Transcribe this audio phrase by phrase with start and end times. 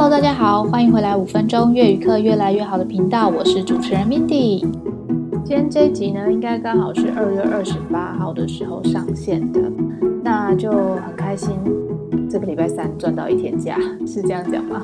[0.00, 4.60] Hello，大家好，欢迎回来五分钟粤语课越来越好的频道，我是主持人 Mindy。
[5.44, 9.60] 今天这一集呢，应该刚好是二月二十八号的时候上线的，
[10.22, 11.52] 那就很开心。
[12.30, 13.76] 这个礼拜三赚到一天假，
[14.06, 14.80] 是这样讲吗？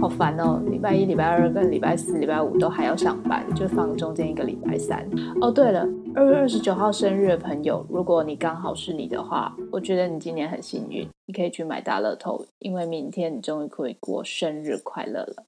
[0.00, 0.62] 好烦哦！
[0.70, 5.04] 礼拜一、礼拜二跟礼拜四、礼拜五都还要上班，就放中间一个礼拜三。
[5.40, 5.84] 哦，对了，
[6.14, 15.44] 二月二十九号生日的朋友，如果你刚好是你的话，我觉得你今年很幸运，你可以去买大乐透，因为明天你终于可以过生日快乐了。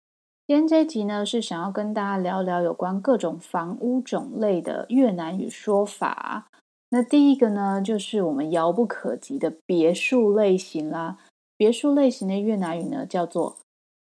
[0.46, 6.48] 今天这一集呢，是想要跟大家聊聊有关各种房屋种类的越南语说法。
[6.90, 11.18] 那第一个呢，就是我们遥不可及的别墅类型啦。
[11.56, 13.56] 别墅类型的越南语呢，叫做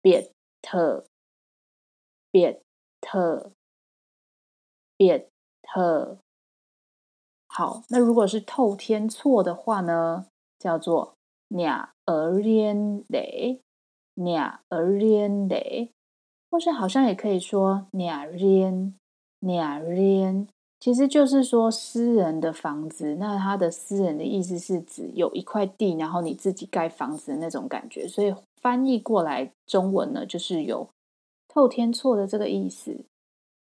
[0.01, 0.31] 别
[0.62, 1.04] 特，
[2.31, 2.62] 别
[3.01, 3.51] 特，
[4.95, 5.27] 别
[5.62, 6.17] 特。
[7.48, 11.15] 好，那如果是透天厝的话呢，叫做
[11.49, 15.90] nhà riêng lẻ，nhà ở riêng lẻ，
[16.49, 20.48] 或是好像也可以说 nhà riêng，nhà riêng。
[20.79, 30.88] 其实就是说私人的房子，那它的私人的意思是指有一块地，然后你自己盖房子的那种感觉，所以翻译过来中文呢，就是有
[31.49, 33.04] 透天厝的这个意思。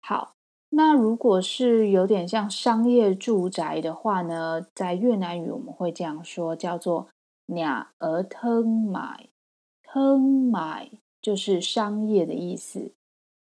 [0.01, 0.31] 好，
[0.69, 7.09] 那如果是有点像商业住宅的话呢，在越南语我们会这样说，叫做
[7.49, 12.93] nhà ở thương mại，thương mại 就是商业的意思。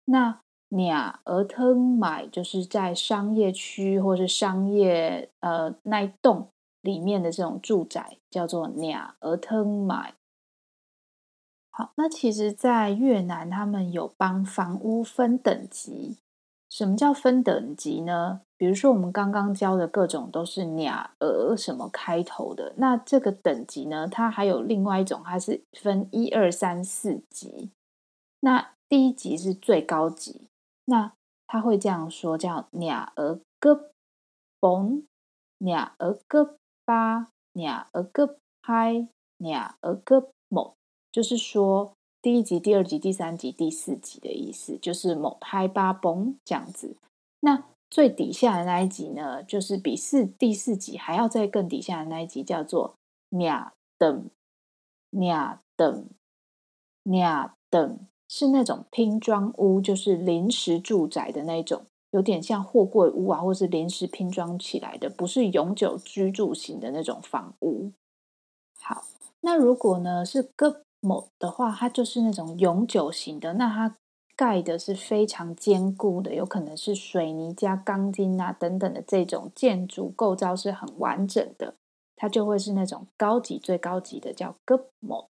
[0.06, 6.50] 那 nhà ở thương mại 就是在商业区或是商业呃那一栋
[6.82, 10.12] 里面的这种住宅，叫做 nhà ở thương mại。
[11.70, 16.17] 好，那其实，在越南他们有帮房屋分等级。
[16.74, 18.42] 什么叫分等级呢？
[18.58, 27.70] 比如说我们刚刚教的各种都是 nhà ở 什么开头的，那这个等级呢，它还有另外一种，它是分一二三四级。
[28.40, 30.48] 那第一级是最高级。
[30.86, 31.14] 那
[31.46, 33.92] 他会这样说，叫 nhà ở cấp
[34.60, 35.04] bốn,
[35.60, 36.56] nhà ở cấp
[36.88, 38.32] ba, nhà ở cấp
[38.64, 40.73] hai, nhà ở cấp một，
[41.12, 46.95] 就是说第一集、第二集、第三集、第四集的意思，就是 một hai ba bốn 这样子。
[47.42, 52.95] 那最底下的那一集呢，就是比四第四集还要再更底下的那一集，叫做
[53.30, 54.30] nhà tầng,
[55.12, 56.06] nhà tầng,
[57.04, 57.98] nhà tầng。
[58.30, 67.92] 是那种拼装屋，就是临时住宅的那种，有点像货柜屋啊，或是临时拼装起来的，不是永久居住型的那种房屋。
[68.80, 69.04] 好，
[69.42, 73.95] 那如果呢是各某的话，它就是那种永久型的，那它
[74.36, 81.75] 盖的是非常坚固的，有可能是水泥加钢筋啊等等的这种建筑构造是很完整的，
[82.15, 85.27] 它就会是那种高级最高级的，叫 cấp một。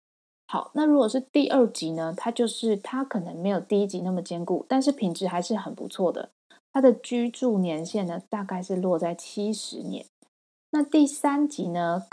[0.46, 2.12] 好，那如果是第二级呢？
[2.16, 6.30] 它就是它可能没有第一级那么坚固，但是品质还是很不错的。
[6.72, 10.06] 它的居住年限呢，大概是落在七十年。
[10.72, 12.04] 那第三级呢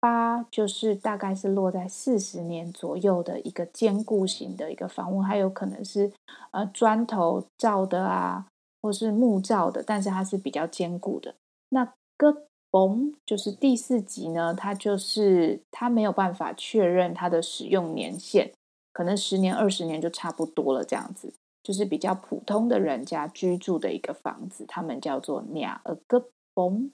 [0.00, 6.10] 八就是大概是落在四十年左右的一个坚固型的一个房屋，还有可能是
[6.52, 8.46] 呃砖头造的啊，
[8.80, 11.34] 或是木造的，但是它是比较坚固的。
[11.68, 11.84] 那
[12.16, 12.36] cấp
[12.70, 18.52] bốn 就是第四级呢，它就是它没有办法确认它的使用年限，
[18.92, 26.24] 可能十年、二十年就差不多了，这样子就是比较普通的人家居住的一个房子，他们叫做 nhà ở cấp
[26.54, 26.90] bốn。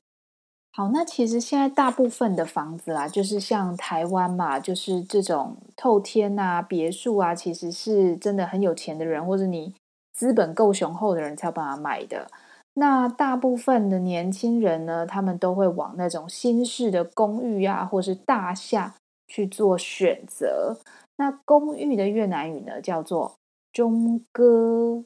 [0.77, 9.73] 好，那其实现在大部分的房子啊，就是像台湾嘛，就是这种透天啊、别墅啊，其实是真的很有钱的人或者你
[10.13, 12.27] 资本够雄厚的人才有办法买的。
[12.75, 20.77] 那大部分的年轻人呢，他们都会往那种新式的公寓啊，或是大厦去做选择。
[21.17, 23.35] 那公寓的越南语呢，叫做
[23.73, 25.03] 中哥，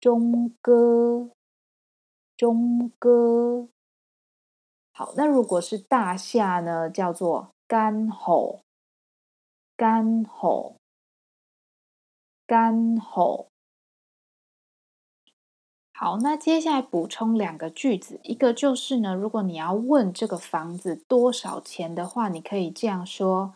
[0.00, 1.30] 中哥，
[2.36, 3.68] 中哥。
[4.98, 8.62] 好，那如果是大厦呢，叫做干吼，
[9.76, 10.74] 干吼，
[12.44, 13.46] 干吼。
[15.92, 23.54] 好，那接下来补充两个句子，一个就是呢，如果你要问这个房子多少钱的话，你可以这样说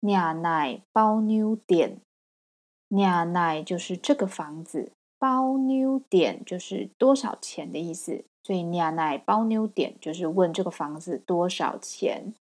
[0.00, 4.92] ：nhà này bao nhiêu tiền？nhà này 就是这个房子
[5.24, 12.34] 包妞点就是多少钱的意思，所以 nhà này bao nhiêu tiền 就是问这个房子多少钱。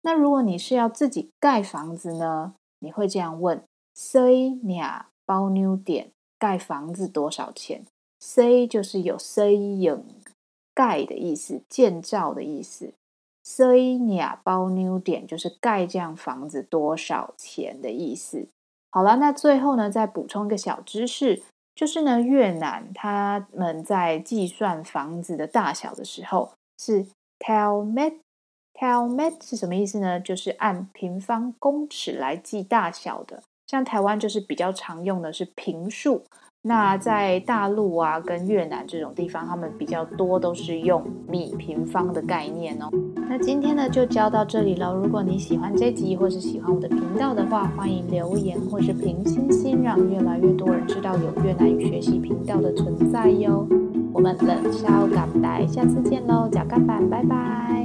[0.00, 3.62] 那如果你是要自己盖房子呢，你会这样问
[3.94, 6.06] ：xây nhà bao nhiêu tiền？
[6.38, 7.84] 盖房子多少钱
[8.18, 10.02] ？say 就是有 xây dựng
[10.72, 12.94] 盖的意思，建造的意思。
[13.44, 18.48] xây nhà bao nhiêu tiền 就是盖这样房子多少钱的意思。
[18.88, 21.42] 好了，那最后呢，再补充一个小知识，
[21.80, 27.04] 就是呢，越南他们在计算房子的大小的时候是
[27.38, 28.20] t e l m e t
[28.74, 30.20] t e l m e t 是什么意思呢？
[30.20, 33.42] 就是按平方公尺来计大小的。
[33.70, 36.24] 像台湾就是比较常用的是平数，
[36.62, 42.90] 那在大陆啊跟越南这种地方，他们比较多都是用米平方的概念哦。
[43.28, 44.92] 那今天呢就教到这里了。
[44.92, 53.64] 如果你喜欢这集或是喜欢我的频道的话，欢迎留言或是评星星，让越来越多人知道有越南语学习频道的存在哟。
[54.12, 57.79] 我们冷笑港台，下次见喽，脚干板，拜拜。